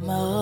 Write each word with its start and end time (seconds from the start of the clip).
Mo. 0.00 0.39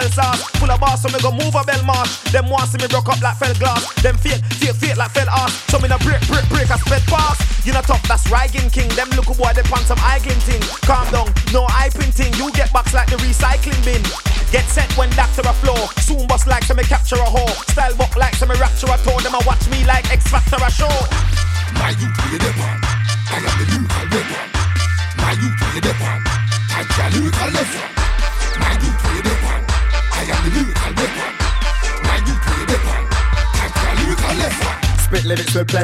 Sell 0.00 0.32
sauce. 0.32 0.42
Full 0.58 0.70
of 0.70 0.80
boss, 0.80 1.02
so 1.02 1.08
me 1.08 1.20
go 1.20 1.30
move 1.32 1.54
a 1.54 1.64
bell 1.64 1.82
march. 1.84 2.08
Them 2.32 2.48
want 2.48 2.68
see 2.70 2.78
me 2.78 2.88
broke 2.88 3.08
up 3.08 3.20
like 3.20 3.36
fell 3.36 3.54
glass. 3.54 3.92
Them 4.02 4.16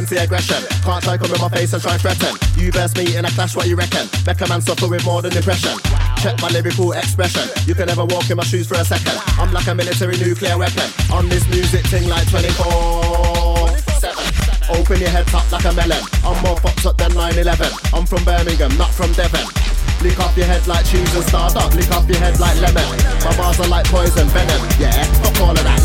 plenty 0.07 0.25
aggression. 0.25 0.63
Can't 0.83 1.03
try 1.03 1.17
come 1.17 1.35
in 1.35 1.41
my 1.41 1.49
face 1.49 1.73
and 1.73 1.83
try 1.83 1.99
threaten. 1.99 2.35
You 2.57 2.71
verse 2.71 2.95
me 2.97 3.17
in 3.17 3.25
a 3.25 3.31
clash, 3.31 3.57
what 3.57 3.67
you 3.67 3.77
reckon? 3.77 4.07
Beckham 4.25 4.49
man 4.49 4.61
suffer 4.61 4.89
with 4.89 5.05
more 5.05 5.23
than 5.23 5.33
depression. 5.33 5.79
Check 6.19 6.41
my 6.41 6.49
lyrical 6.49 6.93
expression. 6.93 7.49
You 7.67 7.75
can 7.75 7.87
never 7.87 8.05
walk 8.05 8.31
in 8.31 8.37
my 8.37 8.45
shoes 8.45 8.67
for 8.67 8.75
a 8.75 8.85
second. 8.85 9.19
I'm 9.39 9.53
like 9.53 9.67
a 9.67 9.75
military 9.75 10.17
nuclear 10.19 10.59
weapon. 10.59 10.89
On 11.13 11.29
this 11.29 11.49
music 11.49 11.85
thing 11.87 12.09
like 12.09 12.29
24 12.31 13.79
7. 13.99 14.79
Open 14.79 15.01
your 15.01 15.11
head 15.11 15.27
top 15.27 15.51
like 15.51 15.65
a 15.65 15.73
melon. 15.73 16.03
I'm 16.25 16.41
more 16.43 16.57
fucked 16.59 16.87
up 16.87 16.97
than 16.97 17.13
9-11. 17.13 17.97
I'm 17.97 18.07
from 18.07 18.25
Birmingham, 18.25 18.77
not 18.79 18.91
from 18.91 19.13
Devon. 19.13 19.47
Lick 20.03 20.21
off 20.21 20.37
your 20.37 20.47
head 20.47 20.67
like 20.67 20.85
cheese 20.87 21.15
and 21.15 21.25
stardust. 21.25 21.75
Lick 21.75 21.91
off 21.91 22.09
your 22.09 22.19
head 22.19 22.39
like 22.39 22.61
lemon. 22.61 22.85
My 23.25 23.37
bars 23.37 23.59
are 23.61 23.69
like 23.69 23.87
poison 23.87 24.29
venom. 24.29 24.61
Yeah, 24.79 24.93
fuck 25.23 25.41
all 25.41 25.51
of 25.51 25.65
that, 25.65 25.76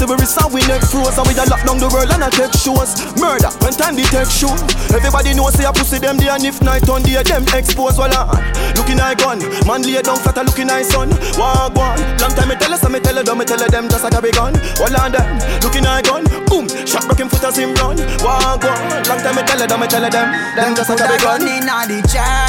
the 0.00 0.06
likes 0.06 0.12
every 0.16 0.26
song 0.26 0.52
we 0.52 0.60
neck 0.64 0.82
froze 0.88 1.16
And 1.18 1.26
we 1.28 1.34
a 1.36 1.44
lock 1.48 1.64
down 1.64 1.78
the 1.78 1.88
world 1.92 2.08
and 2.08 2.24
I 2.24 2.30
take 2.32 2.52
shows. 2.56 2.96
Murder, 3.20 3.52
when 3.60 3.72
time 3.76 3.96
detection 3.96 4.56
Everybody 4.92 5.34
knows 5.36 5.54
say 5.54 5.66
I 5.68 5.72
pussy 5.72 5.98
them 5.98 6.16
day 6.16 6.32
And 6.32 6.44
if 6.44 6.62
night 6.62 6.88
on 6.88 7.02
day, 7.02 7.20
them 7.22 7.44
expose 7.52 7.98
Well 7.98 8.12
I 8.12 8.40
looking 8.76 9.00
I 9.00 9.14
gun 9.14 9.40
Man 9.68 9.82
lay 9.84 10.00
down 10.00 10.16
flat, 10.16 10.40
looking 10.40 10.70
I 10.70 10.82
son 10.82 11.10
Walk 11.36 11.76
one, 11.76 12.00
long 12.20 12.32
time 12.32 12.48
me 12.48 12.56
tell 12.56 12.72
us, 12.72 12.84
me 12.88 13.00
tell 13.00 13.20
them 13.20 13.38
Me 13.38 13.44
tell 13.44 13.60
them 13.60 13.88
just 13.88 14.04
like 14.04 14.16
a 14.16 14.20
big 14.22 14.34
gun. 14.34 14.54
Well 14.80 14.96
on 14.96 15.12
them, 15.12 15.28
looking 15.60 15.84
I 15.84 16.00
gun 16.00 16.24
Boom, 16.48 16.66
shot 16.88 17.04
broken 17.04 17.28
foot 17.28 17.44
as 17.44 17.58
him 17.58 17.74
run. 17.76 18.00
Walk 18.24 18.64
one, 18.64 19.04
long 19.04 19.20
time 19.20 19.36
me 19.36 19.42
tell 19.44 19.60
them 19.60 19.80
Me 19.80 19.86
tell 19.86 20.04
them, 20.04 20.28
them 20.56 20.72
just 20.76 20.88
like 20.88 21.00
a 21.00 21.06
big 21.08 21.20
gun 21.20 21.42
in 21.44 21.66
the 21.68 21.98
church 22.08 22.39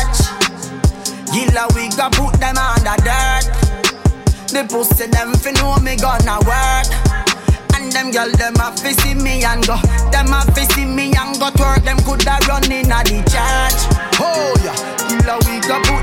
a 8.71 8.77
fi 8.77 8.91
see 8.93 9.13
me 9.13 9.43
and 9.43 9.65
go. 9.67 9.75
Them 10.11 10.33
a 10.33 10.41
fi 10.53 10.63
see 10.73 10.85
me 10.85 11.13
and 11.17 11.37
go 11.39 11.49
twerk. 11.51 11.83
Them 11.83 11.97
coulda 11.99 12.37
run 12.47 12.71
in 12.71 12.91
a 12.91 13.03
the 13.03 13.19
church. 13.27 13.81
Oh 14.19 14.53
yeah, 14.63 14.75
killer 15.07 15.37
we 15.47 15.59
go 15.67 15.79
put 15.83 16.00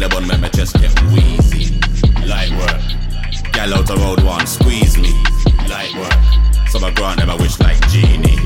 with 0.00 0.12
a 0.12 0.14
bun, 0.14 0.26
my 0.40 0.48
chest 0.48 0.74
kept 0.74 1.00
wheezy. 1.12 1.72
Light 2.26 2.50
work. 2.60 2.82
Gal 3.52 3.72
out 3.72 3.86
the 3.86 3.96
road 3.96 4.22
one, 4.22 4.46
squeeze 4.46 4.98
me. 4.98 5.12
Light 5.68 5.94
work. 5.96 6.12
So 6.68 6.78
my 6.80 6.90
grand 6.90 7.20
never 7.20 7.32
I 7.32 7.36
wish 7.36 7.58
like 7.60 7.80
genie. 7.88 8.36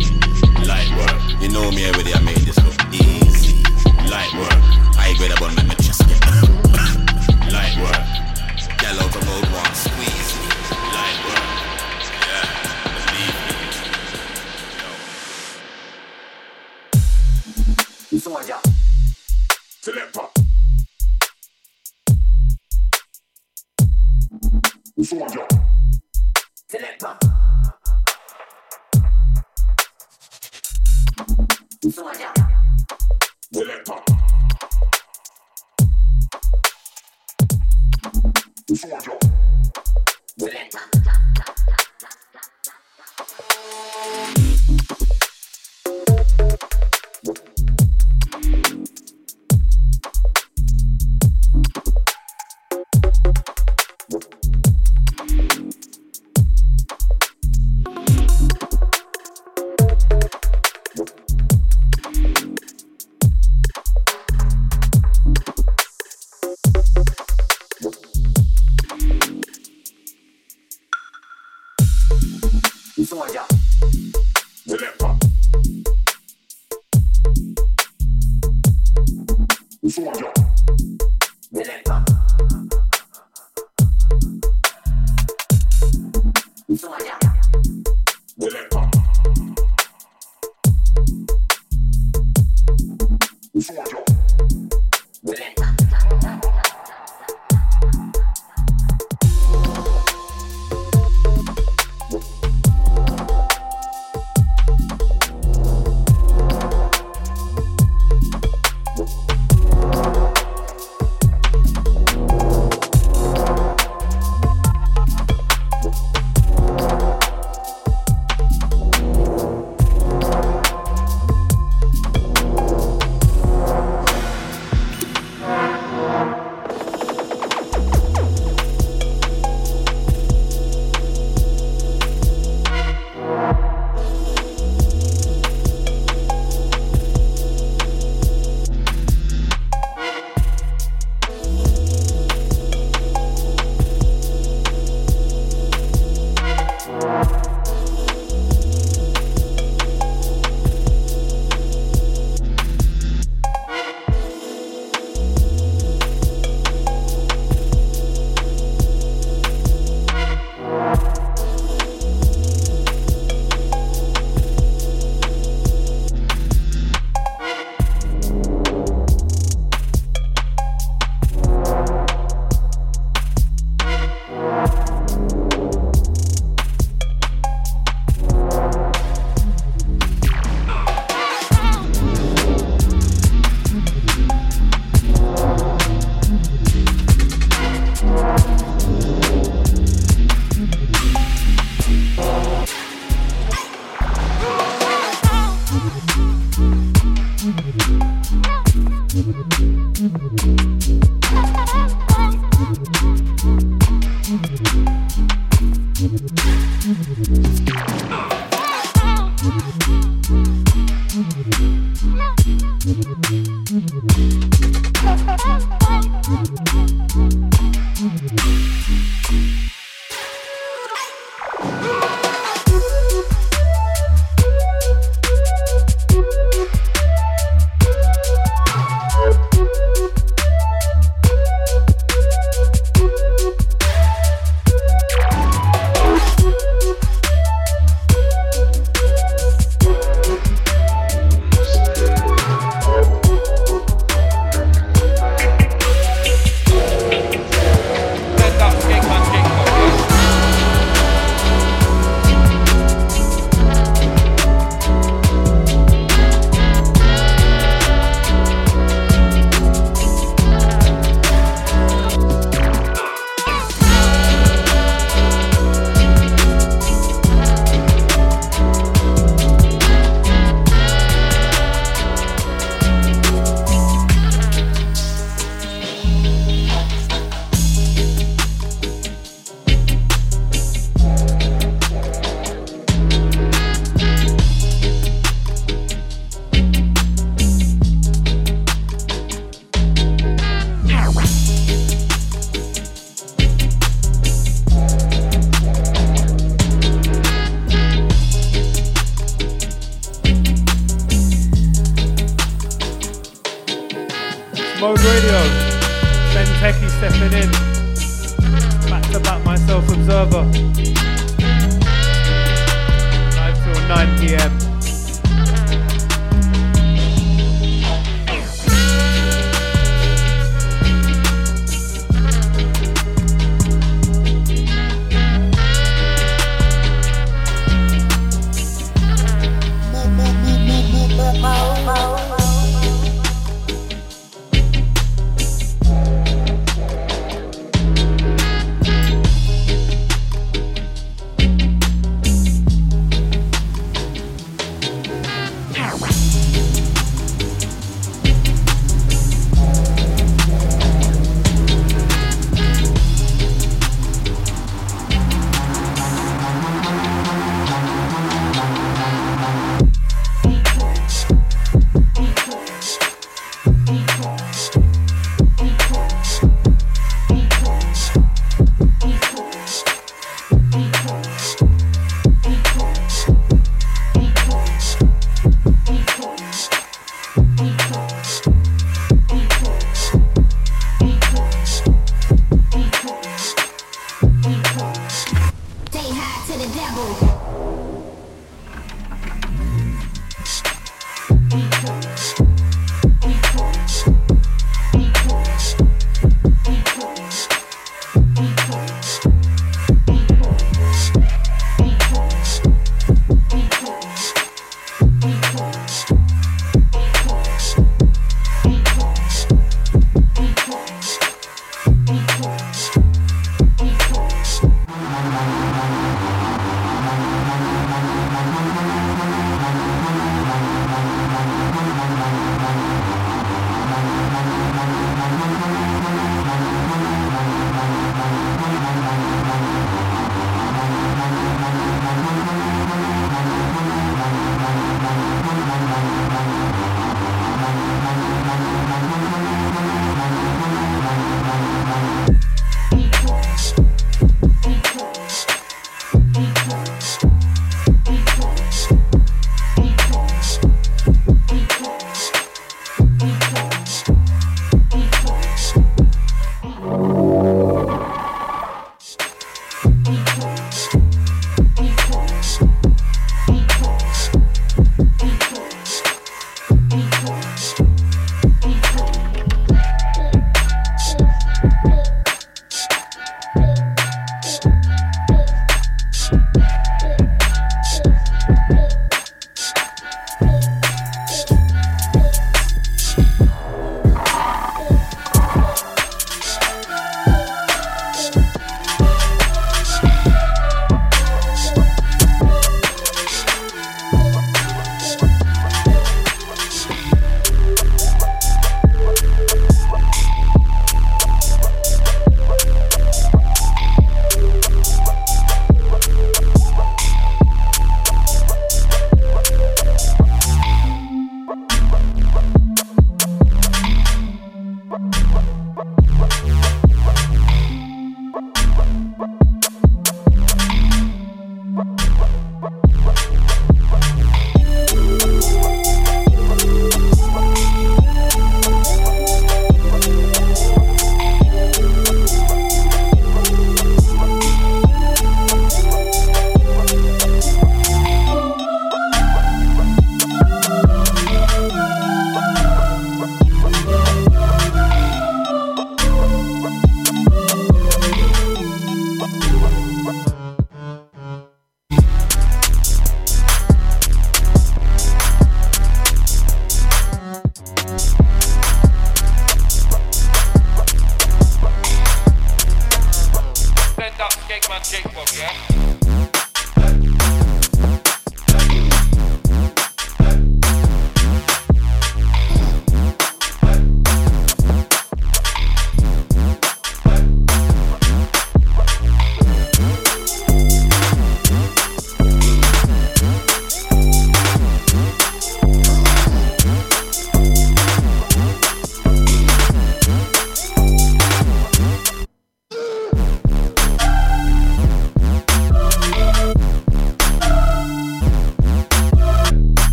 Light 0.66 0.90
work. 0.94 1.42
You 1.42 1.48
know 1.48 1.70
me 1.72 1.84
every 1.86 2.04
day 2.04 2.12
I 2.14 2.20
made 2.22 2.44
this 2.46 2.58
look 2.62 2.78
easy. 2.94 3.62
Light 4.06 4.32
work. 4.38 4.62
I 4.98 5.14
grade 5.18 5.32
a 5.32 5.36
bun, 5.40 5.54
my 5.66 5.74
chest 5.74 6.06
get 6.06 6.20
Light 7.54 7.74
work. 7.82 8.06
Gal 8.78 9.00
out 9.00 9.10
the 9.10 9.18
road 9.26 9.46
one, 9.50 9.74
squeeze 9.74 10.30
me. 10.38 10.46
Light 10.94 11.18
work. 11.26 11.46
Yeah. 12.30 12.46
Believe 13.10 13.38
me. 18.12 18.18
Soldier. 18.20 18.60
Selector. 19.80 20.29
California. 25.10 25.46
Selector. 26.68 27.18
Soldier. 31.90 32.32
Selector. 38.72 39.19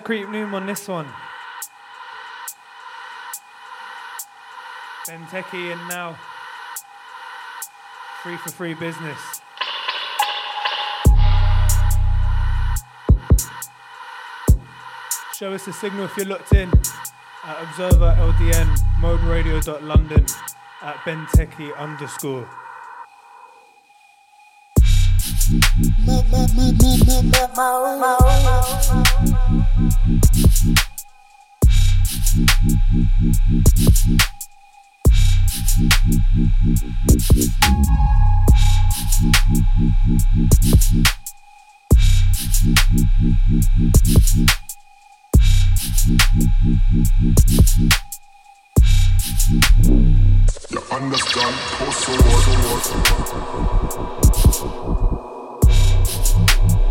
Creep 0.00 0.28
Noom 0.28 0.52
on 0.52 0.66
this 0.66 0.86
one. 0.88 1.06
Ben 5.06 5.24
Techie 5.26 5.72
and 5.72 5.88
now 5.88 6.18
free 8.22 8.36
for 8.36 8.50
free 8.50 8.74
business. 8.74 9.18
Show 15.34 15.52
us 15.54 15.66
a 15.66 15.72
signal 15.72 16.04
if 16.04 16.16
you're 16.16 16.26
locked 16.26 16.52
in 16.52 16.68
at 17.44 17.62
Observer 17.62 18.16
LDN, 18.18 18.76
moderadio.london, 19.00 20.26
at 20.82 21.04
Ben 21.04 21.26
Techie 21.26 21.76
underscore. 21.78 22.48
You 25.48 25.56
understand? 50.92 51.54
Pussy, 51.78 52.12
pussy, 52.18 52.54
word? 54.52 55.37
Thank 56.46 56.82
you 56.82 56.87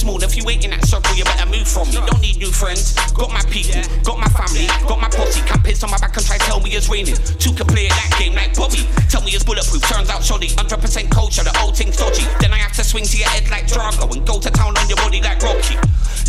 small. 0.00 0.16
If 0.24 0.36
you 0.36 0.48
ain't 0.48 0.64
in 0.64 0.72
that 0.72 0.84
circle, 0.88 1.12
you 1.14 1.24
better 1.24 1.44
move 1.44 1.68
from 1.68 1.88
me. 1.92 2.00
Don't 2.00 2.20
need 2.24 2.40
new 2.40 2.50
friends. 2.50 2.96
Got 3.12 3.30
my 3.30 3.44
people, 3.52 3.84
got 4.02 4.16
my 4.16 4.28
family, 4.32 4.66
got 4.88 4.96
my 4.96 5.12
posse. 5.12 5.44
Can't 5.44 5.62
piss 5.62 5.84
on 5.84 5.90
my 5.92 6.00
back 6.00 6.16
and 6.16 6.24
try 6.24 6.38
tell 6.48 6.60
me 6.60 6.72
it's 6.72 6.88
raining. 6.88 7.16
Two 7.36 7.52
can 7.52 7.68
play 7.68 7.92
that 7.92 8.10
game 8.16 8.34
like 8.34 8.56
Bobby. 8.56 8.88
Tell 9.12 9.20
me 9.20 9.36
it's 9.36 9.44
bulletproof. 9.44 9.84
Turns 9.84 10.08
out 10.08 10.24
shoddy. 10.24 10.48
100% 10.48 11.10
culture, 11.12 11.44
the 11.44 11.52
old 11.60 11.76
thing's 11.76 11.96
dodgy. 11.96 12.24
Then 12.40 12.52
I 12.52 12.58
have 12.58 12.72
to 12.80 12.84
swing 12.84 13.04
to 13.04 13.16
your 13.16 13.28
head 13.28 13.48
like 13.50 13.68
Drago 13.68 14.08
and 14.08 14.26
go 14.26 14.40
to 14.40 14.50
town 14.50 14.76
on 14.76 14.88
your 14.88 14.96
body 15.04 15.20
like 15.20 15.42
Rocky. 15.44 15.76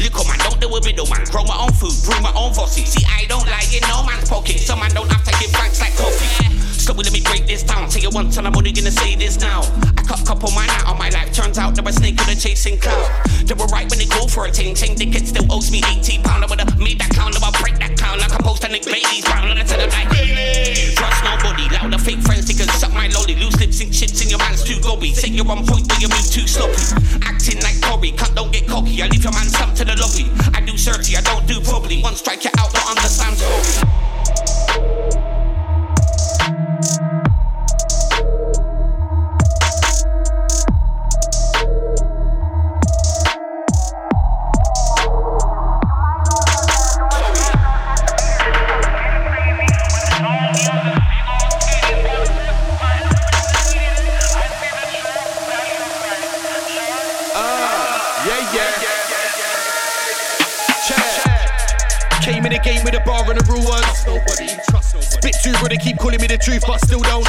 Look 0.04 0.20
up, 0.20 0.28
man, 0.28 0.40
don't 0.44 0.60
do 0.60 0.68
a 0.68 0.80
riddle, 0.82 1.08
man. 1.08 1.24
Grow 1.32 1.44
my 1.48 1.56
own 1.56 1.72
food, 1.72 1.96
brew 2.04 2.20
my 2.20 2.34
own 2.36 2.52
vossi. 2.52 2.84
See, 2.84 3.06
I 3.08 3.26
don't 3.32 3.48
lie 3.48 3.68
in 3.72 3.82
no 3.88 4.04
man's 4.04 4.28
pocket. 4.28 4.60
Some 4.60 4.80
man 4.80 4.92
don't 4.92 5.10
have 5.10 5.24
to 5.24 5.32
give 5.40 5.52
thanks 5.56 5.80
like 5.80 5.96
coffee. 5.96 6.61
Slowly 6.72 7.04
let 7.04 7.14
me 7.14 7.22
break 7.22 7.48
this 7.48 7.64
down. 7.64 7.90
Say 7.90 8.02
it 8.02 8.14
once 8.14 8.38
and 8.38 8.48
I'm 8.48 8.56
only 8.56 8.72
gonna 8.72 8.92
say 8.92 9.16
this 9.16 9.40
now. 9.40 9.62
I 9.98 10.02
cut 10.04 10.22
a 10.22 10.26
couple 10.26 10.52
mine 10.52 10.70
out 10.70 10.94
of 10.94 10.98
my 11.00 11.10
life. 11.10 11.34
Turns 11.34 11.58
out 11.58 11.76
they're 11.76 11.88
a 11.88 11.94
snake 11.94 12.22
on 12.22 12.30
a 12.30 12.36
chasing 12.36 12.78
cloud. 12.80 13.10
They 13.46 13.54
were 13.54 13.68
right 13.68 13.90
when 13.90 14.00
they 14.00 14.06
go 14.06 14.28
for 14.28 14.46
a 14.46 14.52
ting 14.52 14.76
ting. 14.76 14.96
They 14.96 15.06
kid 15.06 15.28
still 15.28 15.46
owes 15.52 15.72
me 15.72 15.82
18 16.00 16.24
pound. 16.24 16.44
I 16.44 16.48
would've 16.48 16.80
made 16.80 17.00
that 17.00 17.12
count. 17.12 17.36
Now 17.40 17.48
I 17.48 17.52
break 17.62 17.80
that 17.80 17.98
count 17.98 18.20
like 18.20 18.34
I'm 18.34 18.44
posting 18.44 18.72
Nick 18.72 18.86
Bailey's 18.86 19.26
brown. 19.26 19.50
And 19.50 19.60
I 19.60 19.64
tell 19.64 19.80
them 19.80 19.90
like, 19.90 20.10
Trust 20.96 21.24
nobody. 21.24 21.70
Loud 21.70 22.02
fake 22.02 22.20
friends, 22.22 22.48
they 22.48 22.54
can 22.54 22.68
suck 22.76 22.94
my 22.94 23.08
lolly. 23.08 23.36
Loose 23.36 23.60
lips 23.60 23.82
and 23.82 23.94
chips 23.94 24.22
in 24.22 24.30
your 24.30 24.40
man's 24.40 24.64
too 24.64 24.80
gobby. 24.82 25.14
Say 25.14 25.30
you're 25.30 25.48
on 25.50 25.66
point, 25.66 25.88
but 25.88 26.02
you 26.02 26.10
move 26.10 26.28
too 26.30 26.48
sloppy. 26.48 26.82
Acting 27.22 27.62
like 27.62 27.80
Cory. 27.82 28.12
cut 28.12 28.34
don't 28.36 28.52
get 28.52 28.68
cocky. 28.68 29.02
I 29.02 29.08
leave 29.08 29.24
your 29.24 29.34
man 29.34 29.48
some 29.50 29.74
to 29.76 29.86
the 29.86 29.96
lobby. 29.96 30.30
I 30.54 30.62
do 30.62 30.74
30, 30.74 31.18
I 31.18 31.22
don't 31.22 31.46
do 31.48 31.62
probably. 31.62 32.02
One 32.02 32.16
strike, 32.16 32.44
you 32.44 32.52
out, 32.58 32.74
don't 32.74 32.90
understand. 32.90 33.38
Sorry. 33.38 34.11
Came 62.22 62.46
in 62.46 62.54
a 62.54 62.60
game 62.60 62.84
with 62.86 62.94
a 62.94 63.00
bar 63.04 63.30
and 63.30 63.40
the 63.40 63.52
rules. 63.52 64.06
Nobody 64.06 64.56
trusts. 64.70 64.91
Two 65.42 65.58
brother 65.58 65.76
keep 65.82 65.98
calling 65.98 66.22
me 66.22 66.28
the 66.30 66.38
truth, 66.38 66.62
but 66.70 66.78
still 66.86 67.02
don't. 67.02 67.26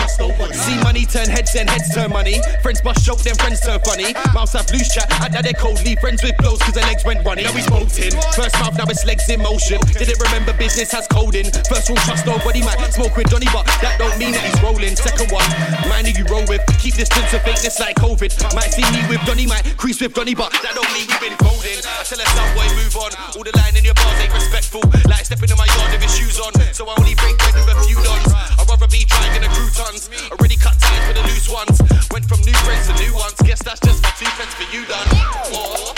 See 0.53 0.77
money 0.85 1.09
turn 1.09 1.33
heads, 1.33 1.53
then 1.57 1.67
heads 1.67 1.89
turn 1.97 2.13
money. 2.13 2.37
Friends 2.61 2.85
bust 2.85 3.09
joke, 3.09 3.25
then 3.25 3.35
friends 3.41 3.65
turn 3.65 3.81
funny. 3.81 4.13
Mouths 4.37 4.53
have 4.53 4.69
loose 4.69 4.93
chat, 4.93 5.09
and 5.25 5.33
now 5.33 5.41
they're 5.41 5.57
coldly 5.57 5.97
friends 5.97 6.21
with 6.21 6.37
blows, 6.37 6.61
cause 6.61 6.77
their 6.77 6.85
legs 6.85 7.05
went 7.09 7.25
running. 7.25 7.49
Now 7.49 7.57
he's 7.57 7.69
molting. 7.73 8.13
First 8.37 8.53
mouth, 8.61 8.77
now 8.77 8.85
his 8.85 9.01
legs 9.09 9.25
in 9.33 9.41
motion. 9.41 9.81
Didn't 9.97 10.21
remember 10.21 10.53
business 10.61 10.93
has 10.93 11.09
coding. 11.09 11.49
First 11.73 11.89
rule, 11.89 11.97
trust 12.05 12.29
nobody, 12.29 12.61
man. 12.61 12.77
Smoke 12.93 13.17
with 13.17 13.33
Donny, 13.33 13.49
but 13.49 13.65
that 13.81 13.97
don't 13.97 14.13
mean 14.21 14.37
that 14.37 14.45
he's 14.45 14.61
rolling. 14.61 14.93
Second 14.93 15.33
one, 15.33 15.49
man, 15.89 16.05
who 16.05 16.13
you 16.13 16.29
roll 16.29 16.45
with. 16.45 16.61
Keep 16.85 17.01
distance 17.01 17.33
of 17.33 17.41
fakeness 17.41 17.81
like 17.81 17.97
COVID. 17.97 18.29
Might 18.53 18.77
see 18.77 18.85
me 18.93 19.01
with 19.09 19.25
Donny, 19.25 19.49
might 19.49 19.65
crease 19.81 20.05
with 20.05 20.13
Donny, 20.13 20.37
but 20.37 20.53
that 20.61 20.77
don't 20.77 20.93
mean 20.93 21.09
we've 21.09 21.33
been 21.33 21.37
folding. 21.41 21.81
I 21.81 22.05
tell 22.05 22.21
a 22.21 22.27
subway, 22.37 22.69
move 22.77 22.93
on. 23.01 23.13
All 23.41 23.45
the 23.45 23.57
line 23.57 23.73
in 23.73 23.89
your 23.89 23.97
bars 23.97 24.21
ain't 24.21 24.37
respectful. 24.37 24.85
Like 25.09 25.25
stepping 25.25 25.49
in 25.49 25.57
my 25.57 25.65
yard 25.81 25.97
with 25.97 26.05
his 26.05 26.13
shoes 26.13 26.37
on. 26.37 26.53
So 26.77 26.85
I 26.93 26.93
only 27.01 27.17
break 27.17 27.41
bread 27.41 27.57
with 27.57 27.73
a 27.73 27.77
few 27.89 28.02
noodles. 28.03 28.35
I'd 28.35 28.67
rather 28.69 28.91
be 28.91 29.07
trying 29.07 29.41
the 29.41 29.49
croutons. 29.55 30.11
Already 30.31 30.57
cut 30.59 30.77
ties 30.79 31.03
for 31.07 31.15
the 31.15 31.25
loose 31.31 31.49
ones. 31.49 31.79
Went 32.11 32.27
from 32.27 32.41
new 32.43 32.55
friends 32.67 32.87
to 32.91 32.95
new 32.99 33.15
ones. 33.15 33.35
Guess 33.43 33.63
that's 33.63 33.81
just 33.81 34.03
my 34.03 34.11
two 34.19 34.29
pence 34.37 34.55
for 34.55 34.67
you 34.75 34.83
done. 34.87 35.07
Or, 35.55 35.95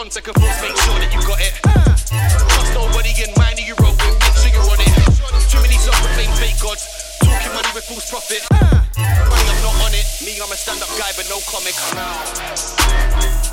on 0.00 0.10
second 0.10 0.34
thoughts, 0.34 0.60
make 0.64 0.76
sure 0.82 0.98
that 0.98 1.12
you 1.12 1.20
got 1.22 1.40
it. 1.40 1.54
Trust 1.62 2.72
nobody 2.74 3.12
in 3.20 3.30
mind 3.36 3.60
who 3.60 3.64
you 3.68 3.76
roll 3.80 3.92
with. 3.92 4.16
Make 4.20 4.36
sure 4.40 4.52
you're 4.52 4.68
on 4.68 4.80
it. 4.80 4.92
Too 5.48 5.60
many 5.60 5.76
self-proclaimed 5.76 6.36
fake 6.40 6.58
gods. 6.60 6.84
Talking 7.20 7.52
money 7.52 7.70
with 7.76 7.84
false 7.84 8.08
profit. 8.08 8.42
Money, 8.50 9.48
I'm 9.48 9.60
not 9.62 9.76
on 9.84 9.92
it. 9.92 10.06
Me, 10.24 10.32
I'm 10.40 10.50
a 10.50 10.56
stand-up 10.56 10.90
guy, 10.96 11.12
but 11.16 11.28
no 11.28 11.38
comic. 11.44 11.76
I'm 11.92 11.98
out. 12.00 13.51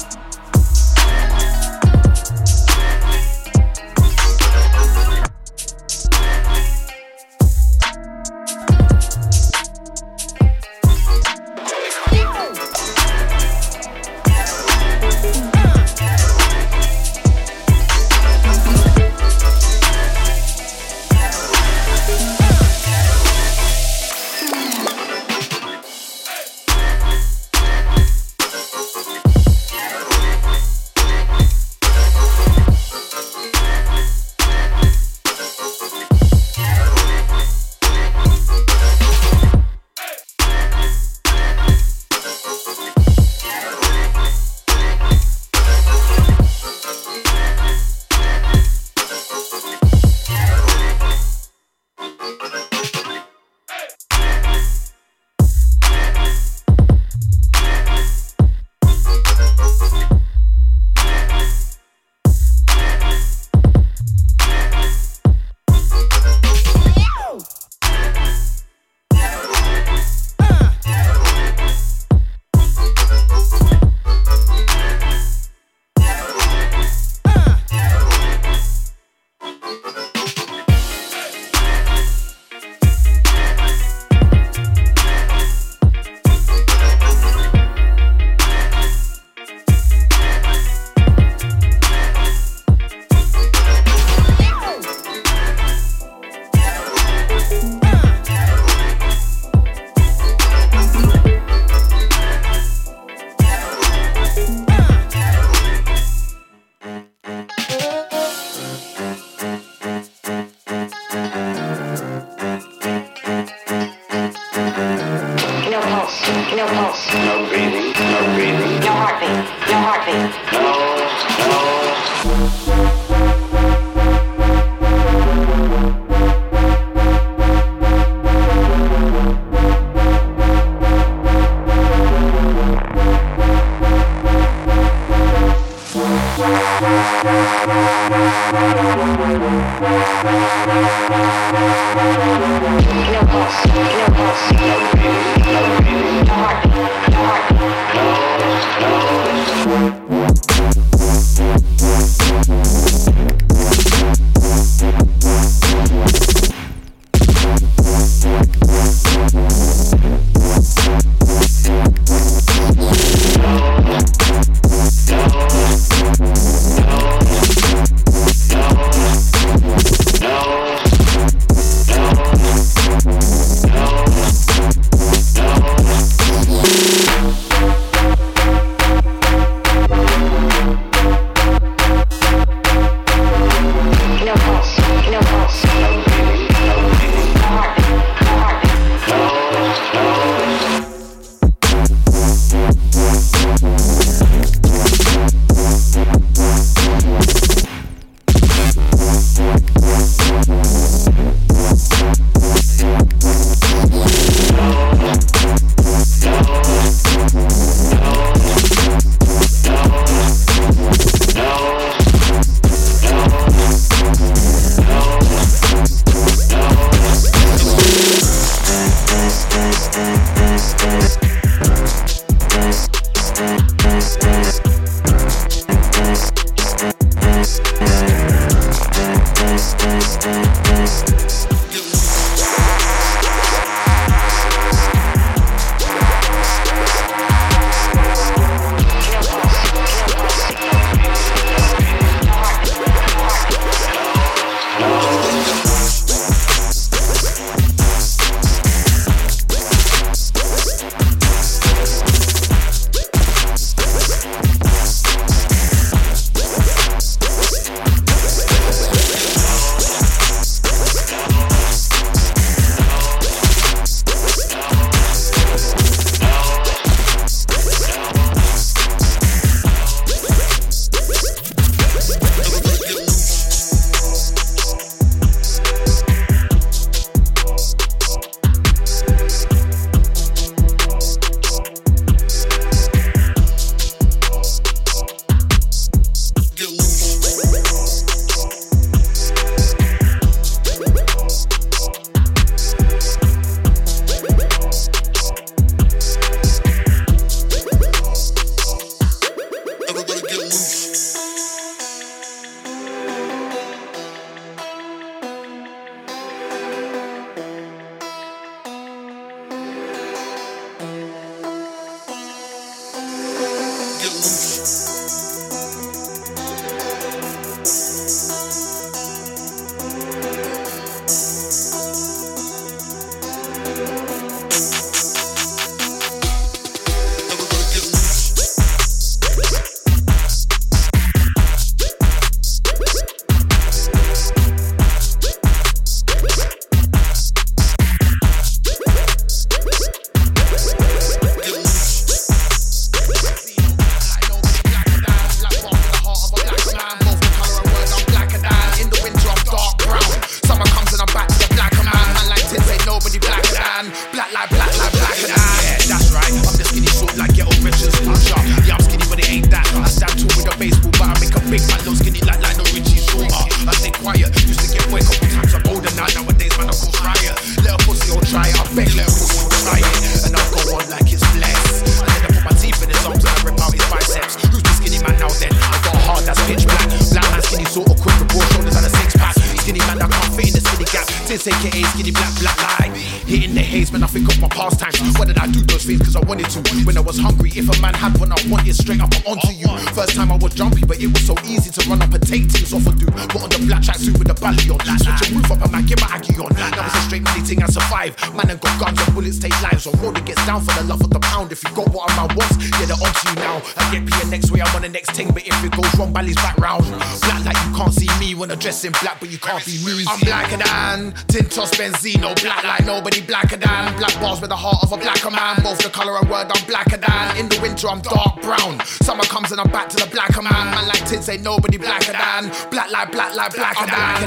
Me 408.84 408.86
I 408.86 408.86
dress 408.86 408.86
in 408.86 408.92
black, 409.04 409.20
but 409.20 409.30
you 409.30 409.38
can't 409.38 409.66
be 409.66 409.78
me. 409.84 410.06
I'm 410.08 410.20
blacker 410.20 410.58
than 410.58 411.12
Tintos 411.28 411.72
Benzino. 411.76 412.36
Black 412.42 412.64
like 412.64 412.86
nobody 412.86 413.22
blacker 413.22 413.58
than. 413.58 413.98
Black 413.98 414.14
bars 414.22 414.42
with 414.42 414.50
the 414.50 414.56
heart 414.56 414.84
of 414.84 414.92
a 414.92 414.98
blacker 414.98 415.32
man. 415.32 415.62
Both 415.64 415.80
the 415.80 415.90
color 415.90 416.18
and 416.18 416.30
word, 416.30 416.48
I'm 416.54 416.66
blacker 416.68 416.98
than. 416.98 417.38
In 417.38 417.50
the 417.50 417.60
winter, 417.62 417.88
I'm 417.90 418.02
dark 418.02 418.42
brown. 418.42 418.80
Summer 418.86 419.24
comes 419.24 419.52
and 419.52 419.60
I'm 419.60 419.70
back 419.72 419.90
to 419.90 419.98
the 419.98 420.10
blacker 420.12 420.42
man. 420.42 420.72
Man 420.72 420.88
like 420.88 421.06
Tins 421.08 421.30
ain't 421.30 421.44
nobody 421.44 421.78
blacker 421.78 422.14
than. 422.14 422.50
Black 422.72 422.92
like 422.92 423.12
black 423.12 423.36
like 423.36 423.54
blacker 423.56 423.86
than. 423.86 424.19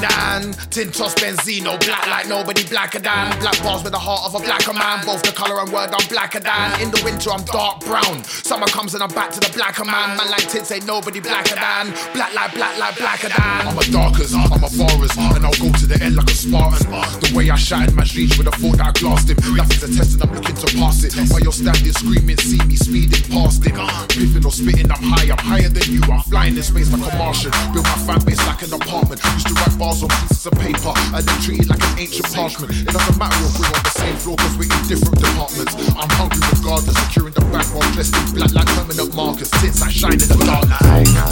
Tintos 0.72 1.12
Benzino. 1.20 1.76
Black 1.84 2.06
like 2.08 2.28
nobody 2.28 2.64
blacker 2.64 2.98
than. 2.98 3.38
Black 3.40 3.62
bars 3.62 3.84
with 3.84 3.92
the 3.92 3.98
heart 3.98 4.24
of 4.24 4.34
a 4.34 4.40
blacker 4.40 4.72
man. 4.72 5.04
Both 5.04 5.22
the 5.22 5.32
color 5.32 5.60
and 5.60 5.70
word, 5.70 5.92
I'm 5.92 6.08
blacker 6.08 6.40
than. 6.40 6.80
In 6.80 6.90
the 6.90 7.00
winter, 7.04 7.28
I'm 7.28 7.44
dark 7.44 7.84
brown. 7.84 8.24
Summer 8.24 8.64
comes 8.72 8.94
and 8.94 9.02
I'm 9.02 9.12
back 9.12 9.30
to 9.32 9.40
the 9.40 9.52
blacker 9.52 9.84
man. 9.84 10.16
Man 10.16 10.30
like 10.32 10.48
Tins 10.48 10.72
ain't 10.72 10.86
nobody 10.86 11.20
blacker 11.20 11.60
than. 11.60 11.92
Black 12.16 12.32
like 12.32 12.54
black 12.56 12.78
like 12.80 12.96
blacker 12.96 13.28
than. 13.28 13.68
I'm 13.68 13.76
a 13.76 13.84
darkers, 13.92 14.32
I'm 14.32 14.64
a 14.64 14.70
forest, 14.72 15.20
and 15.20 15.44
I'll 15.44 15.60
go 15.60 15.68
to 15.76 15.84
the 15.84 16.00
end 16.00 16.16
like 16.16 16.32
a 16.32 16.34
Spartan. 16.34 16.88
The 17.20 17.32
way 17.36 17.50
I 17.50 17.56
shattered 17.56 17.94
my 17.94 18.08
reach 18.16 18.40
with 18.40 18.48
a 18.48 18.54
thought 18.56 18.80
that 18.80 18.88
I 18.88 18.92
glassed 18.96 19.28
him. 19.28 19.36
Nothing's 19.52 19.84
a 19.84 19.92
test 19.92 20.16
and 20.16 20.24
I'm 20.24 20.32
looking 20.32 20.56
to 20.56 20.68
pass 20.80 21.04
it. 21.04 21.12
While 21.28 21.44
you're 21.44 21.52
standing 21.52 21.92
screaming, 21.92 22.40
see 22.40 22.64
me 22.64 22.76
speeding 22.80 23.28
past 23.28 23.60
him. 23.60 23.76
Biffing 24.08 24.48
or 24.48 24.52
spitting, 24.56 24.88
I'm 24.88 25.04
high, 25.04 25.28
I'm 25.28 25.44
higher 25.44 25.68
than 25.68 25.84
you. 25.92 26.00
I'm 26.08 26.24
flying 26.24 26.56
in 26.56 26.64
space 26.64 26.88
like 26.88 27.04
a 27.04 27.16
Martian. 27.20 27.52
Build 27.76 27.84
my 27.84 27.98
fan 28.08 28.24
base 28.24 28.40
like 28.48 28.64
an 28.64 28.72
apartment. 28.72 29.20
Used 29.36 29.52
to 29.52 29.54
write 29.60 29.76
bars 29.76 30.02
on 30.02 30.08
pieces 30.08 30.46
of 30.48 30.61
paper 30.62 30.94
and 30.94 31.22
then 31.26 31.38
treat 31.42 31.58
it 31.58 31.68
like 31.68 31.82
an 31.82 31.94
ancient 31.98 32.30
parchment. 32.30 32.70
It 32.70 32.94
doesn't 32.94 33.18
matter 33.18 33.34
if 33.42 33.58
we're 33.58 33.66
on 33.66 33.82
the 33.82 33.94
same 33.98 34.16
floor 34.22 34.36
because 34.38 34.54
we're 34.54 34.70
in 34.70 34.82
different 34.86 35.18
departments. 35.18 35.74
I'm 35.98 36.10
hungry 36.14 36.42
regardless, 36.54 36.96
securing 37.10 37.34
the 37.34 37.44
back 37.50 37.66
while 37.74 37.86
dressed 37.92 38.14
in 38.14 38.24
black 38.38 38.54
like 38.54 38.70
permanent 38.78 39.10
markers. 39.12 39.50
Since 39.58 39.82
I 39.82 39.90
shine 39.90 40.18
in 40.22 40.30
the 40.30 40.38
dark. 40.46 40.70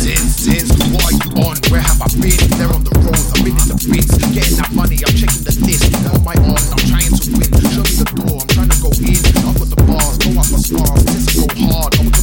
Tins, 0.02 0.34
tins, 0.42 0.70
what 0.90 1.06
are 1.06 1.14
you 1.14 1.30
on? 1.46 1.56
Where 1.70 1.84
have 1.84 2.02
I 2.02 2.08
been? 2.18 2.42
They're 2.58 2.74
on 2.74 2.82
the 2.82 2.94
roads, 3.06 3.30
I've 3.30 3.46
been 3.46 3.54
in 3.54 3.68
the 3.70 3.78
beats. 3.78 4.18
Getting 4.34 4.58
that 4.58 4.70
money, 4.74 4.98
I'm 5.06 5.14
checking 5.14 5.46
the 5.46 5.54
list. 5.62 5.86
What 5.94 6.18
am 6.18 6.26
I 6.26 6.36
on? 6.50 6.60
I'm 6.74 6.84
trying 6.90 7.14
to 7.14 7.30
win. 7.38 7.50
Show 7.70 7.84
me 7.86 7.94
the 8.02 8.08
door, 8.18 8.42
I'm 8.42 8.50
trying 8.50 8.72
to 8.74 8.78
go 8.82 8.90
in. 8.98 9.22
I've 9.46 9.54
got 9.54 9.70
the 9.70 9.80
bars, 9.86 10.16
go 10.18 10.30
up 10.34 10.48
my. 10.50 10.58
This 11.06 11.22
is 11.30 11.38
go 11.38 11.46
hard, 11.70 11.94
I'm 12.02 12.19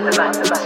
Maxwell 0.00 0.63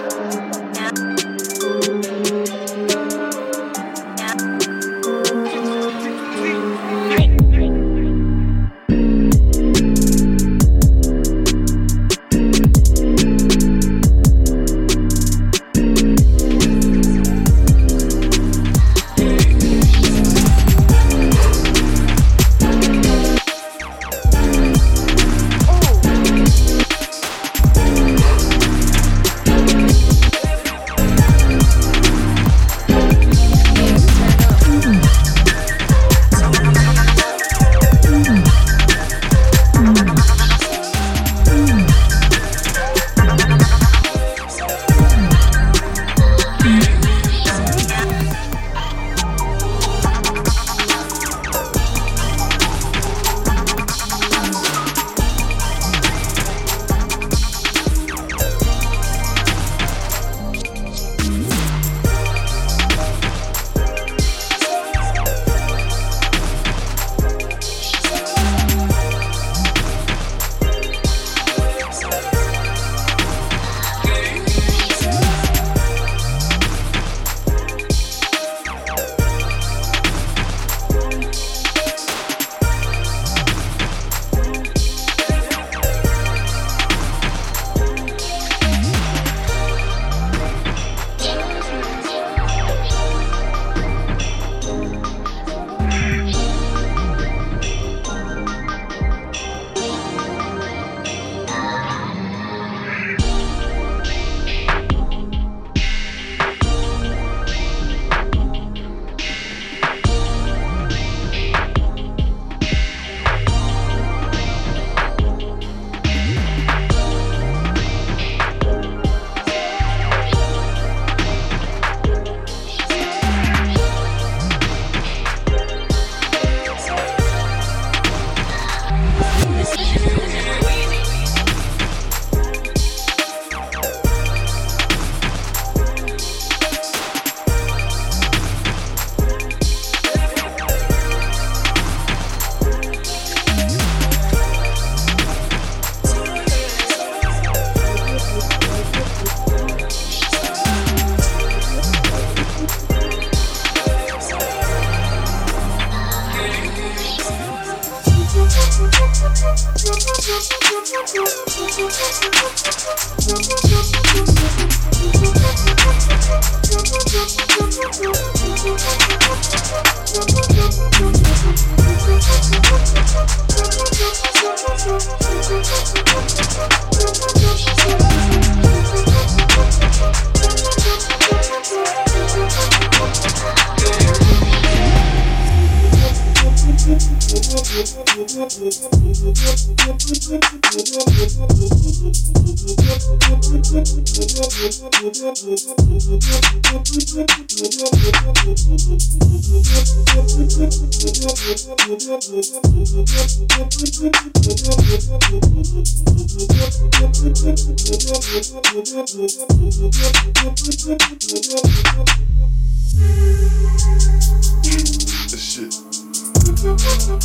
Thank 216.80 217.18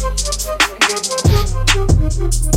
you. 2.45 2.52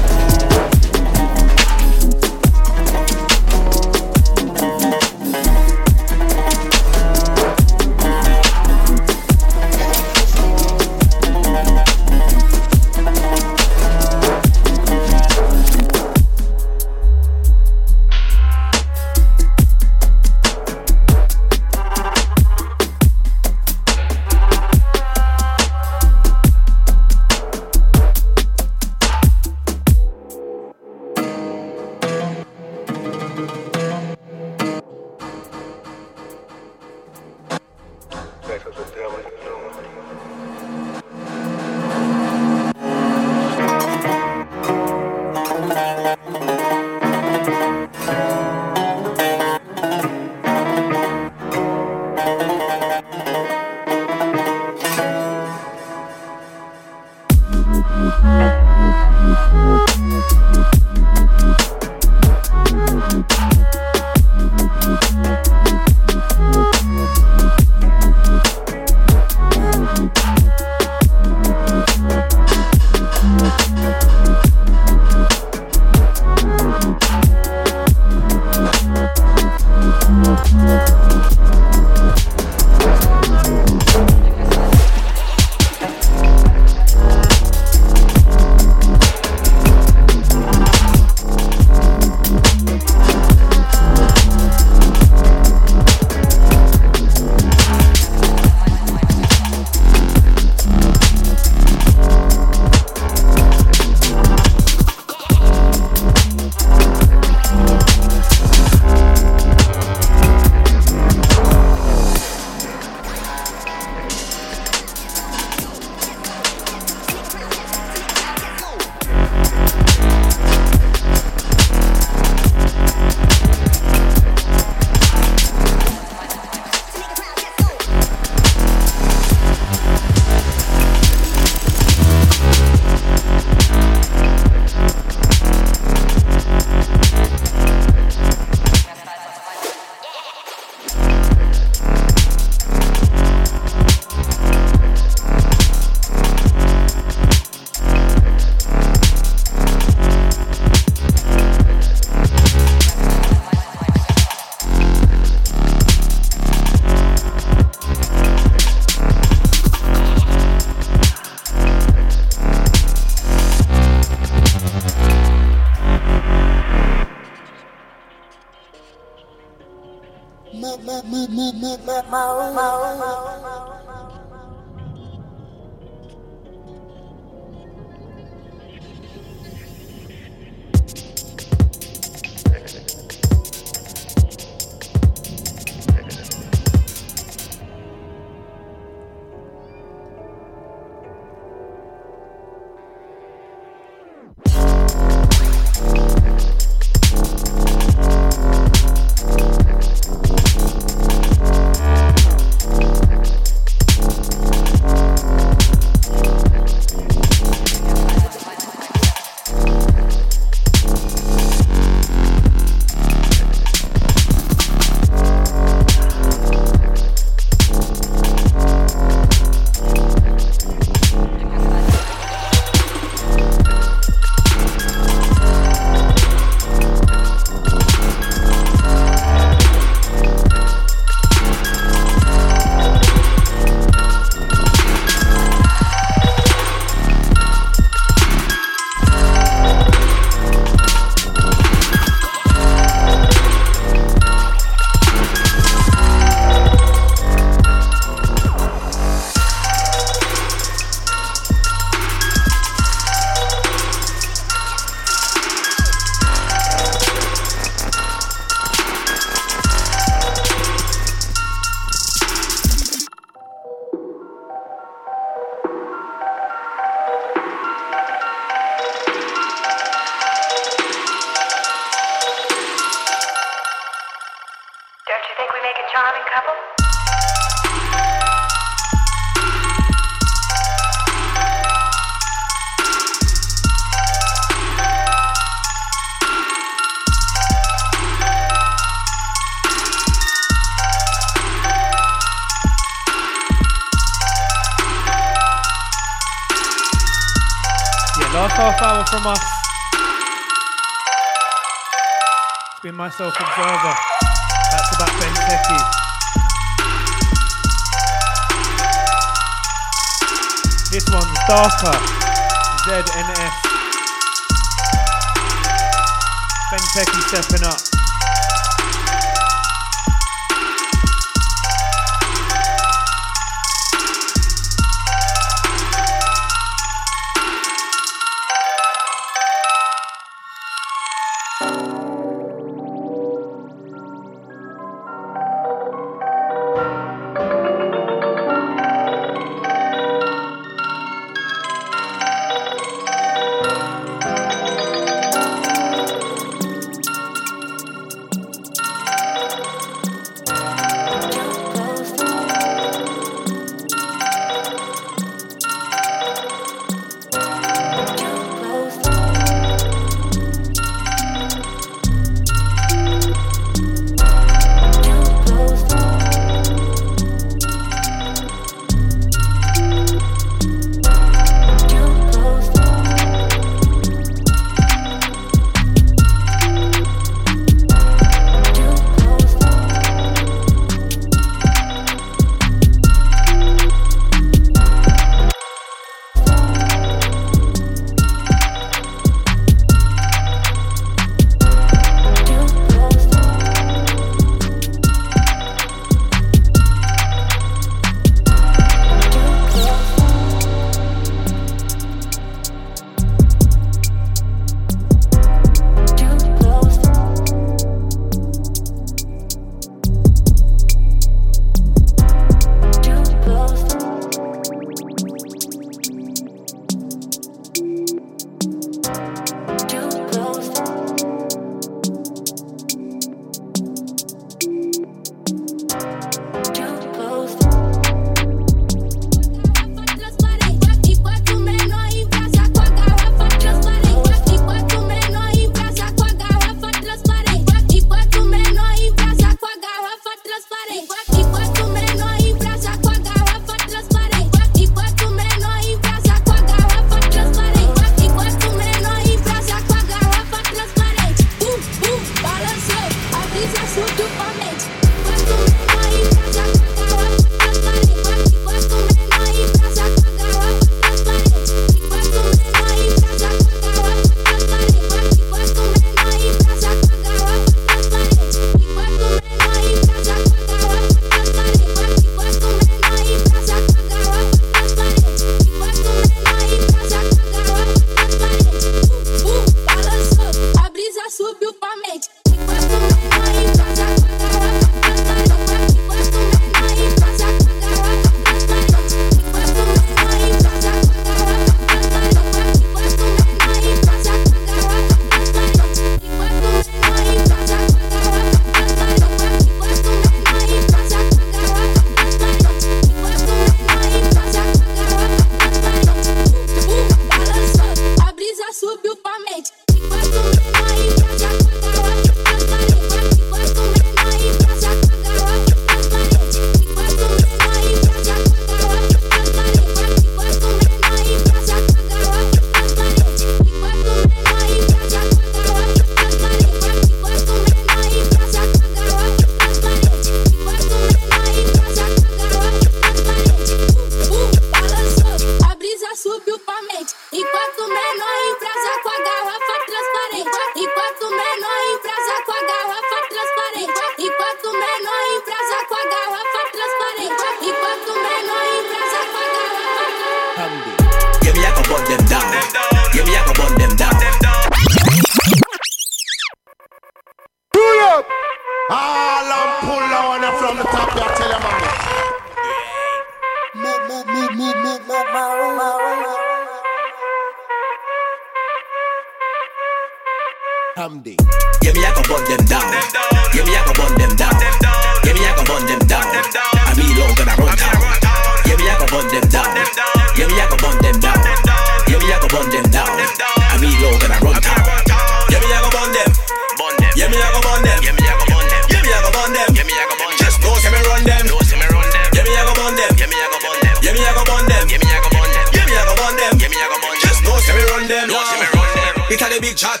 Big 599.72 599.78
chart 599.78 600.00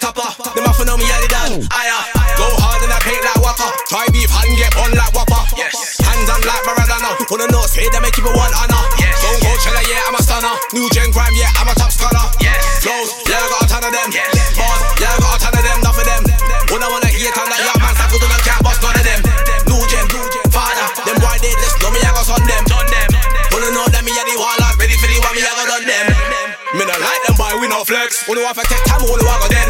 Wanna 28.32 28.48
have 28.48 28.56
to 28.56 28.64
take 28.64 28.80
time, 28.88 29.04
wanna 29.04 29.28
walk 29.28 29.44
dead. 29.52 29.68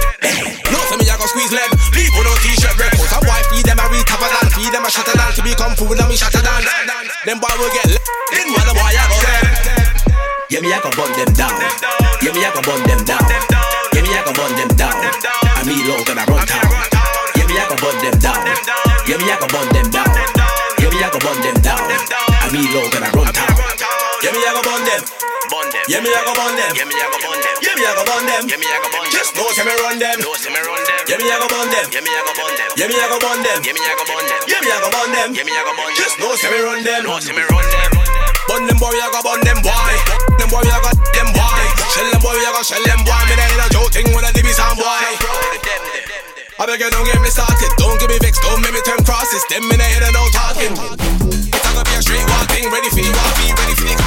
No, 0.71 0.79
so 0.87 0.95
me 0.95 1.11
I 1.11 1.19
go 1.19 1.27
squeeze 1.27 1.51
leg. 1.51 1.67
Leave 1.99 2.15
with 2.15 2.23
no 2.23 2.31
t-shirt, 2.47 2.79
red. 2.79 2.95
Put 2.95 3.11
some 3.11 3.27
boy 3.27 3.43
feed 3.51 3.67
them 3.67 3.83
a 3.83 3.91
read 3.91 4.07
of 4.07 4.23
that, 4.23 4.55
feed 4.55 4.71
them 4.71 4.87
a 4.87 4.91
shatter 4.95 5.19
down 5.19 5.35
to 5.35 5.43
become 5.43 5.75
food, 5.75 5.99
and 5.99 6.07
me 6.07 6.15
shatter 6.15 6.39
down. 6.39 6.63
Them 7.27 7.43
boy 7.43 7.51
will 7.59 7.75
get 7.75 7.91
lit. 7.91 7.99
Then 8.31 8.55
what 8.55 8.63
the 8.63 8.79
boy 8.79 8.87
I 8.87 9.03
go 9.11 9.19
dead. 9.19 10.47
Yeah, 10.47 10.63
me 10.63 10.71
I 10.71 10.79
can 10.79 10.95
burn 10.95 11.11
them 11.11 11.35
down. 11.35 11.59
Yeah, 12.23 12.31
me 12.31 12.47
I 12.47 12.55
can 12.55 12.63
burn 12.63 12.87
them 12.87 13.03
down. 13.03 13.27
Yeah, 13.99 14.03
me 14.07 14.15
I 14.15 14.23
can 14.23 14.35
burn 14.39 14.55
them 14.55 14.71
down. 14.79 14.95
I 14.95 15.63
me 15.67 15.75
low 15.83 15.99
gonna 16.07 16.23
run 16.23 16.47
town. 16.47 16.71
Yeah, 17.35 17.51
me 17.51 17.59
I 17.59 17.67
can 17.67 17.79
burn 17.83 17.99
them 17.99 18.15
down. 18.23 18.47
Yeah, 19.11 19.19
me 19.19 19.27
I 19.27 19.43
can 19.43 19.51
burn 19.51 19.69
them 19.75 19.91
down. 19.91 20.07
Yeah, 20.79 20.87
me 20.87 21.03
I 21.03 21.11
can 21.11 21.19
burn 21.19 21.39
them 21.43 21.59
down. 21.67 21.83
I 21.83 22.47
me 22.55 22.63
low 22.71 22.87
gonna 22.95 23.11
them. 25.83 25.91
Yeah, 25.91 26.01
me 26.03 26.11
I 26.15 26.23
can 26.23 26.35
burn 26.39 26.55
them. 26.55 26.71
Yeah, 26.79 26.87
me 26.87 26.95
I 26.95 27.07
can 27.11 27.21
burn 27.23 27.39
them. 27.43 27.57
Yeah, 27.59 27.75
me 27.75 27.83
I 27.83 27.93
can 27.95 28.07
burn 28.07 28.23
them. 28.27 28.43
Yeah, 28.47 28.59
me 28.59 28.67
I 28.67 28.79
can 28.79 28.91
burn 28.93 29.03
them. 29.03 29.15
Just 29.15 29.35
know 29.35 29.49
see 29.51 29.65
me 29.67 29.75
run 29.83 29.99
them. 29.99 30.17
Know 30.23 30.35
see 30.39 30.51
me 30.51 30.61
run 30.63 30.83
them. 30.87 31.03
Yeah, 31.11 31.19
me 31.19 31.27
I 31.27 31.37
can 31.43 31.51
burn 31.51 31.69
them. 31.71 31.87
Yeah, 31.91 32.03
me 32.03 32.11
I 32.13 32.23
can 32.23 32.35
burn 32.39 32.55
them. 32.55 32.71
Yeah, 32.79 32.87
me 32.87 32.95
I 32.95 33.07
can 33.11 33.19
burn 33.23 33.43
them. 33.43 33.59
Yeah, 33.67 33.75
me 33.75 33.83
I 33.83 33.95
can 33.99 34.07
burn 34.07 34.27
them. 34.27 34.41
Yeah, 34.47 34.61
me 34.63 34.71
I 34.71 34.79
can 34.79 34.91
burn 34.93 35.11
them. 35.11 35.29
Yeah, 35.35 35.43
me 35.43 35.53
I 35.53 35.63
can 35.67 35.75
burn 35.75 35.91
them. 35.91 35.99
Just 35.99 36.15
know 36.23 36.33
see 36.39 36.51
me 36.51 36.59
run 36.63 36.81
them. 36.87 37.01
Know 37.03 37.19
see 37.19 37.35
me 37.35 37.43
run 37.51 37.67
them. 37.67 37.91
Burn 38.47 38.63
them 38.67 38.79
boy, 38.79 38.95
I 38.95 39.07
got 39.11 39.23
burn 39.27 39.41
them 39.43 39.59
boy. 39.63 39.95
Them 40.39 40.49
boy, 40.51 40.67
I 40.67 40.79
got 40.83 40.97
them 41.15 41.29
boy. 41.35 41.63
Shell 41.95 42.09
them 42.11 42.21
boy, 42.23 42.37
I 42.37 42.51
got 42.55 42.65
shell 42.67 42.83
them 42.83 43.01
boy. 43.03 43.23
Me 43.27 43.35
in 43.35 43.61
a 43.63 43.67
joke 43.71 43.91
thing 43.91 44.09
when 44.15 44.23
I 44.27 44.31
did 44.31 44.45
be 44.47 44.53
some 44.55 44.77
boy. 44.79 44.87
I 46.63 46.67
beg 46.67 46.79
you 46.79 46.91
don't 46.91 47.07
get 47.07 47.19
me 47.19 47.27
started, 47.27 47.71
don't 47.75 47.99
get 47.99 48.07
me 48.07 48.19
vexed, 48.23 48.43
don't 48.43 48.61
make 48.63 48.71
me 48.71 48.83
turn 48.87 49.03
crosses. 49.03 49.43
Them 49.51 49.67
in 49.67 49.79
the 49.79 49.87
head 49.89 50.05
and 50.05 50.15
no 50.15 50.23
talking. 50.31 50.75
It's 50.77 51.59
gonna 51.59 51.83
be 51.83 51.95
a 51.97 52.03
straight 52.03 52.23
thing, 52.55 52.71
ready 52.71 52.91
for 52.93 53.03
you, 53.03 53.11
I'll 53.11 53.35
be 53.35 53.51
ready 53.51 53.75
for 53.75 53.87
the 53.89 54.02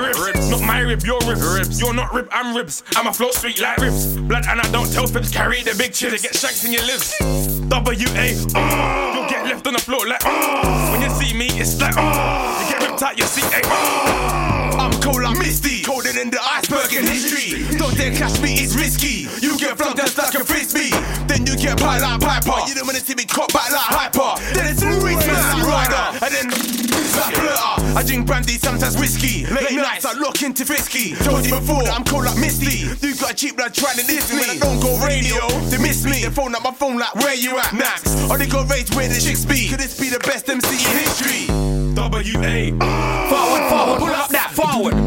ribs. 0.00 0.18
ribs. 0.18 0.50
Not 0.50 0.62
my 0.62 0.80
rib, 0.80 1.02
your 1.02 1.20
ribs. 1.20 1.42
ribs. 1.42 1.80
You're 1.80 1.94
not 1.94 2.12
rib, 2.12 2.28
I'm 2.96 3.06
a 3.06 3.12
float 3.12 3.34
street 3.34 3.60
like 3.60 3.78
ribs. 3.78 4.16
Blood 4.16 4.44
and 4.48 4.60
I 4.60 4.68
don't 4.72 4.90
tell 4.92 5.06
fibs. 5.06 5.30
Carry 5.30 5.62
the 5.62 5.74
big 5.78 5.92
chips. 5.92 6.22
Get 6.22 6.34
shanked 6.34 6.64
in 6.64 6.72
your 6.72 6.84
lips. 6.84 7.18
W 7.68 8.08
A. 8.14 8.34
Uh, 8.54 9.14
you'll 9.14 9.28
get 9.28 9.44
left 9.46 9.66
on 9.66 9.74
the 9.74 9.80
floor 9.80 10.06
like. 10.06 10.22
Uh, 10.24 10.90
when 10.90 11.02
you 11.02 11.10
see 11.10 11.32
me, 11.36 11.46
it's 11.60 11.80
like. 11.80 11.94
Uh, 11.96 12.58
you 12.60 12.74
get 12.74 12.82
ripped 12.88 13.02
out 13.02 13.16
your 13.16 13.26
seat. 13.28 13.44
Hey, 13.54 13.62
uh, 13.64 14.82
I'm 14.82 14.92
cold 15.00 15.22
like 15.22 15.38
Misty. 15.38 15.82
Colder 15.82 16.12
than 16.12 16.30
the 16.30 16.40
iceberg 16.42 16.92
in 16.92 17.06
history. 17.06 17.78
Don't 17.78 17.96
dare 17.96 18.14
catch 18.14 18.40
me, 18.40 18.54
it's 18.54 18.74
risky. 18.74 19.30
You 19.40 19.56
get 19.58 19.78
flunked 19.78 19.98
just 19.98 20.18
like 20.18 20.34
a 20.34 20.44
frisbee. 20.44 20.90
Then 21.26 21.46
you 21.46 21.56
get 21.56 21.78
pie 21.78 22.00
like 22.00 22.20
Piper. 22.20 22.66
You 22.66 22.74
don't 22.74 22.86
wanna 22.86 22.98
see 22.98 23.14
me 23.14 23.24
caught 23.24 23.52
back 23.52 23.70
like 23.70 24.05
I 27.96 28.02
drink 28.02 28.26
brandy, 28.26 28.58
sometimes 28.58 28.94
whiskey. 28.98 29.46
Late 29.46 29.72
nights, 29.72 30.04
I 30.04 30.12
look 30.12 30.42
into 30.42 30.66
frisky. 30.66 31.14
Told 31.24 31.46
you 31.46 31.58
before 31.58 31.82
that 31.82 31.94
I'm 31.94 32.04
cold 32.04 32.26
like 32.26 32.36
Misty. 32.36 32.84
You 33.00 33.16
got 33.16 33.32
a 33.32 33.34
cheap 33.34 33.56
blood 33.56 33.72
trying 33.72 33.96
to 33.96 34.04
diss 34.04 34.30
me. 34.30 34.40
When 34.40 34.50
I 34.50 34.58
don't 34.58 34.80
go 34.80 35.00
radio, 35.00 35.48
they 35.70 35.78
miss 35.78 36.04
me. 36.04 36.20
They 36.20 36.28
phone 36.28 36.54
up 36.54 36.62
my 36.62 36.72
phone 36.72 36.98
like, 36.98 37.14
where 37.14 37.34
you 37.34 37.56
at? 37.56 37.72
Max. 37.72 38.14
Or 38.30 38.36
they 38.36 38.46
go 38.46 38.64
rage 38.66 38.94
where 38.94 39.08
the 39.08 39.18
chicks 39.18 39.46
be. 39.46 39.68
Could 39.70 39.80
this 39.80 39.98
be 39.98 40.10
the 40.10 40.18
best 40.20 40.46
MC 40.46 40.76
in 40.76 40.98
history? 40.98 41.46
W-A. 41.94 42.76
Forward, 43.32 43.68
forward, 43.70 43.98
pull 43.98 44.12
up 44.12 44.28
that 44.28 44.52
forward. 44.52 45.05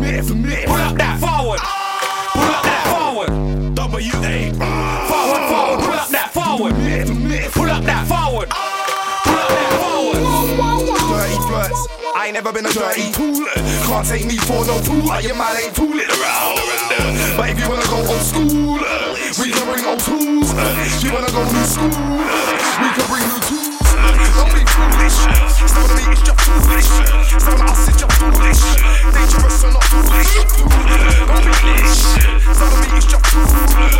Never 12.39 12.53
been 12.53 12.65
a 12.67 12.71
dirty 12.71 13.11
tool. 13.11 13.43
Can't 13.83 14.07
take 14.07 14.23
me 14.23 14.37
for 14.37 14.63
no 14.63 14.79
fool. 14.87 15.03
Your 15.19 15.35
man 15.35 15.59
ain't 15.59 15.75
fooling 15.75 16.07
around. 16.07 16.55
But 17.35 17.49
if 17.51 17.59
you 17.59 17.67
wanna 17.67 17.83
go 17.91 17.99
old 17.99 18.23
school, 18.23 18.79
we 19.43 19.51
can 19.51 19.67
bring 19.67 19.83
old 19.83 19.99
tools. 19.99 20.55
You 21.03 21.11
wanna 21.11 21.27
go 21.35 21.43
new 21.43 21.65
school, 21.67 21.91
we 21.91 22.87
can 22.95 23.05
bring 23.11 23.27
new 23.27 23.43
tools. 23.43 23.75
Don't 24.39 24.55
be 24.55 24.63
foolish. 24.71 25.19
Some 25.67 25.83
of 25.83 25.91
me 25.99 26.15
is 26.15 26.21
just 26.23 26.39
foolish. 26.39 26.87
Some 27.43 27.59
of 27.59 27.75
us 27.75 27.89
is 27.91 27.97
just 27.99 28.15
foolish. 28.15 28.63
Dangerous 29.11 29.63
or 29.65 29.71
not 29.75 29.83
foolish. 29.83 30.31
Don't 30.39 31.43
be 31.43 31.51
foolish. 31.59 32.07
Some 32.55 32.71
of 32.71 32.87
me 32.87 32.99
just 33.03 33.25
foolish. 33.35 33.98